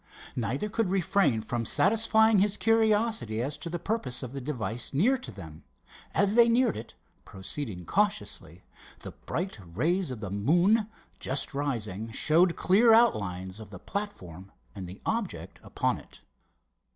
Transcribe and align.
Neither 0.35 0.67
could 0.67 0.89
refrain 0.89 1.41
from 1.41 1.63
satisfying 1.63 2.39
his 2.39 2.57
curiosity 2.57 3.39
as 3.39 3.55
to 3.59 3.69
the 3.69 3.77
purpose 3.77 4.23
of 4.23 4.31
the 4.33 4.41
device 4.41 4.95
near 4.95 5.15
to 5.19 5.31
them. 5.31 5.63
As 6.15 6.33
they 6.33 6.49
neared 6.49 6.75
it, 6.75 6.95
proceeding 7.23 7.85
cautiously, 7.85 8.63
the 9.01 9.11
bright 9.11 9.59
rays 9.75 10.09
of 10.09 10.19
the 10.19 10.31
moon, 10.31 10.89
just 11.19 11.53
rising, 11.53 12.11
showed 12.11 12.55
clear 12.55 12.91
outlines 12.95 13.59
of 13.59 13.69
the 13.69 13.77
platform 13.77 14.51
and 14.73 14.87
the 14.87 14.99
object 15.05 15.59
upon 15.61 15.99
it. 15.99 16.21